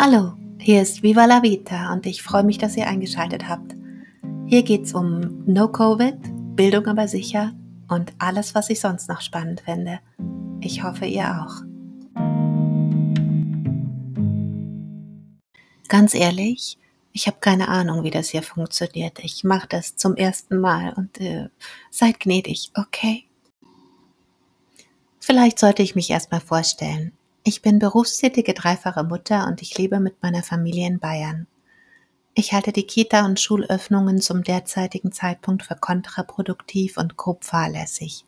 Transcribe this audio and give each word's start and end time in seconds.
Hallo, 0.00 0.34
hier 0.60 0.80
ist 0.80 1.02
Viva 1.02 1.24
la 1.24 1.42
Vita 1.42 1.92
und 1.92 2.06
ich 2.06 2.22
freue 2.22 2.44
mich, 2.44 2.56
dass 2.56 2.76
ihr 2.76 2.86
eingeschaltet 2.86 3.48
habt. 3.48 3.74
Hier 4.46 4.62
geht 4.62 4.84
es 4.84 4.94
um 4.94 5.42
No-Covid, 5.44 6.14
Bildung 6.54 6.86
aber 6.86 7.08
sicher 7.08 7.52
und 7.88 8.12
alles, 8.20 8.54
was 8.54 8.70
ich 8.70 8.78
sonst 8.78 9.08
noch 9.08 9.20
spannend 9.20 9.62
finde. 9.62 9.98
Ich 10.60 10.84
hoffe, 10.84 11.04
ihr 11.04 11.24
auch. 11.42 11.64
Ganz 15.88 16.14
ehrlich, 16.14 16.78
ich 17.12 17.26
habe 17.26 17.38
keine 17.40 17.66
Ahnung, 17.66 18.04
wie 18.04 18.12
das 18.12 18.28
hier 18.28 18.44
funktioniert. 18.44 19.18
Ich 19.24 19.42
mache 19.42 19.66
das 19.66 19.96
zum 19.96 20.14
ersten 20.14 20.60
Mal 20.60 20.92
und 20.92 21.20
äh, 21.20 21.48
seid 21.90 22.20
gnädig, 22.20 22.70
okay? 22.76 23.24
Vielleicht 25.18 25.58
sollte 25.58 25.82
ich 25.82 25.96
mich 25.96 26.08
erstmal 26.08 26.40
vorstellen. 26.40 27.17
Ich 27.48 27.62
bin 27.62 27.78
berufstätige 27.78 28.52
dreifache 28.52 29.04
Mutter 29.04 29.46
und 29.46 29.62
ich 29.62 29.78
lebe 29.78 30.00
mit 30.00 30.22
meiner 30.22 30.42
Familie 30.42 30.86
in 30.86 30.98
Bayern. 30.98 31.46
Ich 32.34 32.52
halte 32.52 32.72
die 32.72 32.86
Kita- 32.86 33.24
und 33.24 33.40
Schulöffnungen 33.40 34.20
zum 34.20 34.44
derzeitigen 34.44 35.12
Zeitpunkt 35.12 35.62
für 35.62 35.74
kontraproduktiv 35.74 36.98
und 36.98 37.16
grob 37.16 37.46
fahrlässig. 37.46 38.26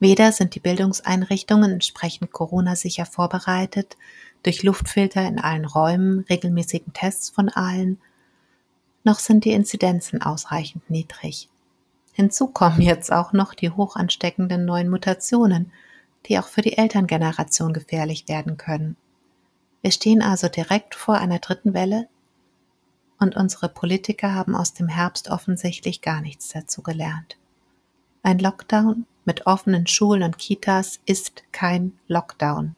Weder 0.00 0.32
sind 0.32 0.56
die 0.56 0.58
Bildungseinrichtungen 0.58 1.70
entsprechend 1.70 2.32
Corona-sicher 2.32 3.06
vorbereitet, 3.06 3.96
durch 4.42 4.64
Luftfilter 4.64 5.24
in 5.28 5.38
allen 5.38 5.64
Räumen, 5.64 6.26
regelmäßigen 6.28 6.92
Tests 6.92 7.30
von 7.30 7.50
allen, 7.50 8.00
noch 9.04 9.20
sind 9.20 9.44
die 9.44 9.52
Inzidenzen 9.52 10.22
ausreichend 10.22 10.90
niedrig. 10.90 11.48
Hinzu 12.14 12.48
kommen 12.48 12.80
jetzt 12.80 13.12
auch 13.12 13.32
noch 13.32 13.54
die 13.54 13.70
hoch 13.70 13.94
ansteckenden 13.94 14.64
neuen 14.64 14.88
Mutationen, 14.88 15.70
die 16.26 16.38
auch 16.38 16.48
für 16.48 16.62
die 16.62 16.76
Elterngeneration 16.76 17.72
gefährlich 17.72 18.28
werden 18.28 18.56
können. 18.56 18.96
Wir 19.82 19.92
stehen 19.92 20.22
also 20.22 20.48
direkt 20.48 20.94
vor 20.94 21.16
einer 21.16 21.38
dritten 21.38 21.74
Welle 21.74 22.08
und 23.18 23.36
unsere 23.36 23.68
Politiker 23.68 24.34
haben 24.34 24.54
aus 24.54 24.74
dem 24.74 24.88
Herbst 24.88 25.30
offensichtlich 25.30 26.00
gar 26.00 26.20
nichts 26.20 26.48
dazu 26.48 26.82
gelernt. 26.82 27.36
Ein 28.22 28.38
Lockdown 28.38 29.06
mit 29.24 29.46
offenen 29.46 29.86
Schulen 29.86 30.22
und 30.22 30.38
Kitas 30.38 31.00
ist 31.06 31.44
kein 31.52 31.98
Lockdown. 32.08 32.74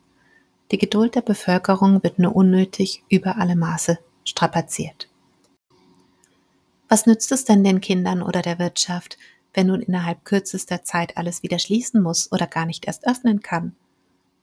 Die 0.70 0.78
Geduld 0.78 1.14
der 1.14 1.22
Bevölkerung 1.22 2.02
wird 2.02 2.18
nur 2.18 2.34
unnötig 2.34 3.02
über 3.08 3.36
alle 3.36 3.56
Maße 3.56 3.98
strapaziert. 4.24 5.08
Was 6.88 7.06
nützt 7.06 7.32
es 7.32 7.44
denn 7.44 7.64
den 7.64 7.80
Kindern 7.80 8.22
oder 8.22 8.42
der 8.42 8.58
Wirtschaft, 8.58 9.16
wenn 9.54 9.66
nun 9.66 9.82
innerhalb 9.82 10.24
kürzester 10.24 10.82
Zeit 10.82 11.16
alles 11.16 11.42
wieder 11.42 11.58
schließen 11.58 12.02
muss 12.02 12.30
oder 12.32 12.46
gar 12.46 12.66
nicht 12.66 12.86
erst 12.86 13.06
öffnen 13.06 13.40
kann? 13.40 13.74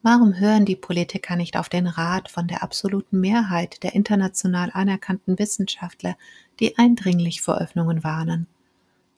Warum 0.01 0.39
hören 0.39 0.65
die 0.65 0.77
Politiker 0.77 1.35
nicht 1.35 1.57
auf 1.57 1.67
den 1.67 1.85
Rat 1.85 2.31
von 2.31 2.47
der 2.47 2.63
absoluten 2.63 3.19
Mehrheit 3.19 3.83
der 3.83 3.95
international 3.95 4.71
anerkannten 4.73 5.37
Wissenschaftler, 5.37 6.15
die 6.59 6.77
eindringlich 6.77 7.41
vor 7.41 7.57
Öffnungen 7.57 8.03
warnen? 8.03 8.47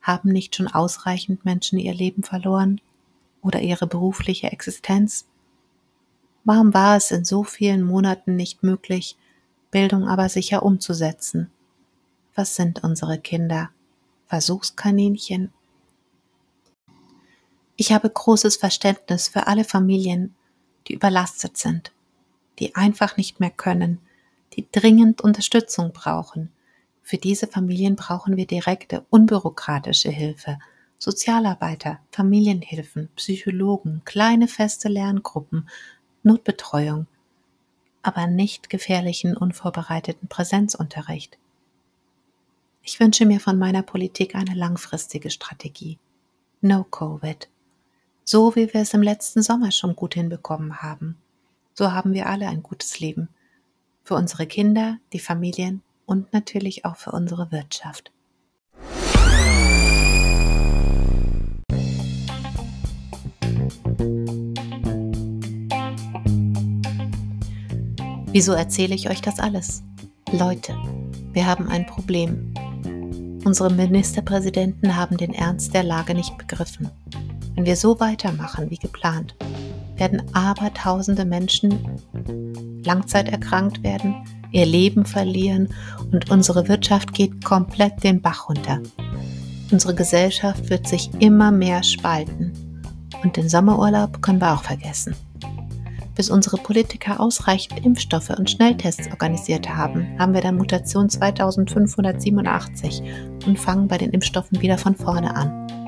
Haben 0.01 0.29
nicht 0.29 0.55
schon 0.55 0.67
ausreichend 0.67 1.45
Menschen 1.45 1.77
ihr 1.77 1.93
Leben 1.93 2.23
verloren 2.23 2.81
oder 3.43 3.61
ihre 3.61 3.85
berufliche 3.85 4.51
Existenz? 4.51 5.27
Warum 6.43 6.73
war 6.73 6.97
es 6.97 7.11
in 7.11 7.25
so 7.25 7.43
vielen 7.43 7.83
Monaten 7.83 8.35
nicht 8.35 8.63
möglich, 8.63 9.15
Bildung 9.69 10.07
aber 10.07 10.29
sicher 10.29 10.63
umzusetzen? 10.63 11.51
Was 12.33 12.55
sind 12.55 12.83
unsere 12.83 13.19
Kinder? 13.19 13.69
Versuchskaninchen? 14.25 15.51
Ich 17.75 17.91
habe 17.91 18.09
großes 18.09 18.57
Verständnis 18.57 19.27
für 19.27 19.47
alle 19.47 19.63
Familien, 19.63 20.35
die 20.87 20.93
überlastet 20.93 21.57
sind, 21.57 21.91
die 22.59 22.75
einfach 22.75 23.17
nicht 23.17 23.39
mehr 23.39 23.49
können, 23.49 23.99
die 24.53 24.67
dringend 24.71 25.21
Unterstützung 25.21 25.93
brauchen. 25.93 26.51
Für 27.01 27.17
diese 27.17 27.47
Familien 27.47 27.95
brauchen 27.95 28.37
wir 28.37 28.45
direkte, 28.45 29.05
unbürokratische 29.09 30.09
Hilfe, 30.09 30.59
Sozialarbeiter, 30.99 31.99
Familienhilfen, 32.11 33.09
Psychologen, 33.15 34.03
kleine 34.05 34.47
feste 34.47 34.87
Lerngruppen, 34.87 35.67
Notbetreuung, 36.23 37.07
aber 38.03 38.27
nicht 38.27 38.69
gefährlichen, 38.69 39.35
unvorbereiteten 39.35 40.27
Präsenzunterricht. 40.27 41.39
Ich 42.83 42.99
wünsche 42.99 43.25
mir 43.25 43.39
von 43.39 43.57
meiner 43.57 43.83
Politik 43.83 44.35
eine 44.35 44.53
langfristige 44.53 45.29
Strategie. 45.29 45.97
No 46.61 46.83
Covid 46.83 47.50
so 48.23 48.55
wie 48.55 48.73
wir 48.73 48.81
es 48.81 48.93
im 48.93 49.01
letzten 49.01 49.41
Sommer 49.41 49.71
schon 49.71 49.95
gut 49.95 50.13
hinbekommen 50.13 50.81
haben. 50.81 51.17
So 51.73 51.91
haben 51.91 52.13
wir 52.13 52.27
alle 52.27 52.47
ein 52.47 52.63
gutes 52.63 52.99
Leben. 52.99 53.29
Für 54.03 54.15
unsere 54.15 54.47
Kinder, 54.47 54.97
die 55.13 55.19
Familien 55.19 55.81
und 56.05 56.33
natürlich 56.33 56.85
auch 56.85 56.97
für 56.97 57.11
unsere 57.11 57.51
Wirtschaft. 57.51 58.11
Wieso 68.33 68.53
erzähle 68.53 68.95
ich 68.95 69.09
euch 69.09 69.21
das 69.21 69.39
alles? 69.39 69.83
Leute, 70.31 70.73
wir 71.33 71.45
haben 71.45 71.67
ein 71.67 71.85
Problem. 71.85 72.53
Unsere 73.43 73.69
Ministerpräsidenten 73.69 74.95
haben 74.95 75.17
den 75.17 75.33
Ernst 75.33 75.73
der 75.73 75.83
Lage 75.83 76.13
nicht 76.13 76.37
begriffen. 76.37 76.89
Wenn 77.61 77.67
wir 77.67 77.75
so 77.75 77.99
weitermachen 77.99 78.71
wie 78.71 78.77
geplant, 78.79 79.35
werden 79.95 80.23
abertausende 80.33 81.25
Menschen 81.25 81.77
langzeiterkrankt 82.83 83.83
werden, 83.83 84.15
ihr 84.51 84.65
Leben 84.65 85.05
verlieren 85.05 85.69
und 86.11 86.31
unsere 86.31 86.67
Wirtschaft 86.67 87.13
geht 87.13 87.45
komplett 87.45 88.03
den 88.03 88.19
Bach 88.19 88.49
runter. 88.49 88.81
Unsere 89.71 89.93
Gesellschaft 89.93 90.71
wird 90.71 90.87
sich 90.87 91.11
immer 91.19 91.51
mehr 91.51 91.83
spalten 91.83 92.51
und 93.23 93.37
den 93.37 93.47
Sommerurlaub 93.47 94.23
können 94.23 94.41
wir 94.41 94.53
auch 94.53 94.63
vergessen. 94.63 95.13
Bis 96.15 96.31
unsere 96.31 96.57
Politiker 96.57 97.19
ausreichend 97.19 97.85
Impfstoffe 97.85 98.31
und 98.31 98.49
Schnelltests 98.49 99.07
organisiert 99.11 99.69
haben, 99.69 100.17
haben 100.17 100.33
wir 100.33 100.41
dann 100.41 100.57
Mutation 100.57 101.09
2587 101.11 103.03
und 103.45 103.59
fangen 103.59 103.87
bei 103.87 103.99
den 103.99 104.09
Impfstoffen 104.09 104.59
wieder 104.63 104.79
von 104.79 104.95
vorne 104.95 105.35
an. 105.35 105.80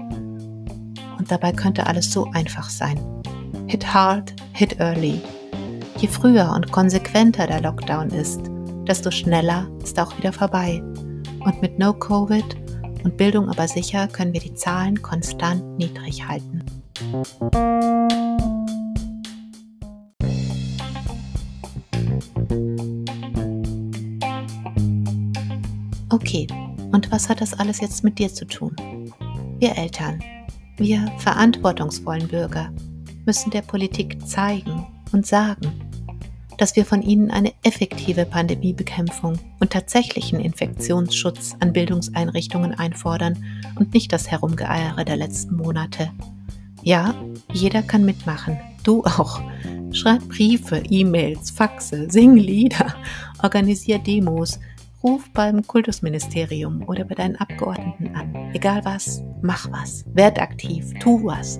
Und 1.23 1.31
dabei 1.31 1.53
könnte 1.53 1.87
alles 1.87 2.11
so 2.11 2.29
einfach 2.33 2.69
sein. 2.69 2.99
Hit 3.67 3.93
hard, 3.93 4.33
hit 4.51 4.81
early. 4.81 5.21
Je 5.97 6.09
früher 6.09 6.51
und 6.53 6.69
konsequenter 6.73 7.47
der 7.47 7.61
Lockdown 7.61 8.09
ist, 8.09 8.41
desto 8.85 9.09
schneller 9.09 9.71
ist 9.81 9.97
auch 9.97 10.17
wieder 10.17 10.33
vorbei. 10.33 10.83
Und 11.45 11.61
mit 11.61 11.79
No 11.79 11.93
Covid 11.93 12.43
und 13.05 13.15
Bildung 13.15 13.47
aber 13.47 13.69
sicher 13.69 14.09
können 14.09 14.33
wir 14.33 14.41
die 14.41 14.53
Zahlen 14.53 15.01
konstant 15.01 15.63
niedrig 15.77 16.27
halten. 16.27 16.61
Okay, 26.09 26.47
und 26.91 27.09
was 27.13 27.29
hat 27.29 27.39
das 27.39 27.57
alles 27.57 27.79
jetzt 27.79 28.03
mit 28.03 28.19
dir 28.19 28.27
zu 28.27 28.43
tun? 28.45 28.75
Wir 29.59 29.77
Eltern, 29.77 30.21
wir 30.77 31.11
verantwortungsvollen 31.19 32.27
Bürger 32.27 32.71
müssen 33.25 33.51
der 33.51 33.61
Politik 33.61 34.25
zeigen 34.27 34.85
und 35.11 35.25
sagen, 35.25 35.71
dass 36.57 36.75
wir 36.75 36.85
von 36.85 37.01
ihnen 37.01 37.31
eine 37.31 37.53
effektive 37.63 38.25
Pandemiebekämpfung 38.25 39.39
und 39.59 39.71
tatsächlichen 39.71 40.39
Infektionsschutz 40.39 41.55
an 41.59 41.73
Bildungseinrichtungen 41.73 42.73
einfordern 42.73 43.43
und 43.75 43.93
nicht 43.93 44.13
das 44.13 44.29
Herumgeeiere 44.29 45.05
der 45.05 45.17
letzten 45.17 45.55
Monate. 45.55 46.11
Ja, 46.83 47.15
jeder 47.51 47.81
kann 47.81 48.05
mitmachen, 48.05 48.59
du 48.83 49.03
auch. 49.03 49.41
Schreib 49.91 50.27
Briefe, 50.27 50.83
E-Mails, 50.89 51.51
Faxe, 51.51 52.09
sing 52.09 52.35
Lieder, 52.35 52.95
organisier 53.41 53.99
Demos, 53.99 54.59
Ruf 55.03 55.29
beim 55.33 55.65
Kultusministerium 55.67 56.87
oder 56.87 57.03
bei 57.03 57.15
deinen 57.15 57.35
Abgeordneten 57.35 58.15
an. 58.15 58.51
Egal 58.53 58.85
was, 58.85 59.21
mach 59.43 59.71
was, 59.71 60.05
werd 60.13 60.41
aktiv, 60.41 60.93
tu 60.99 61.23
was. 61.23 61.59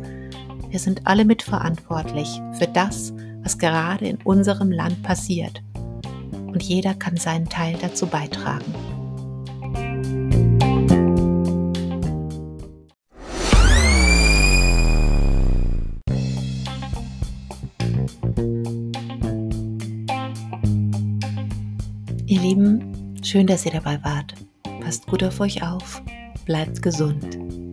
Wir 0.69 0.80
sind 0.80 1.06
alle 1.06 1.25
mitverantwortlich 1.25 2.41
für 2.53 2.68
das, 2.68 3.13
was 3.44 3.57
gerade 3.57 4.07
in 4.07 4.18
unserem 4.24 4.71
Land 4.71 5.03
passiert. 5.03 5.62
Und 6.47 6.63
jeder 6.63 6.94
kann 6.95 7.18
seinen 7.18 7.50
Teil 7.50 7.77
dazu 7.81 8.07
beitragen. 8.07 8.74
Ihr 22.25 22.39
Lieben, 22.39 22.94
Schön, 23.24 23.47
dass 23.47 23.65
ihr 23.65 23.71
dabei 23.71 24.03
wart. 24.03 24.35
Passt 24.81 25.07
gut 25.07 25.24
auf 25.24 25.39
euch 25.39 25.63
auf, 25.63 26.03
bleibt 26.45 26.81
gesund 26.81 27.38
und 27.38 27.73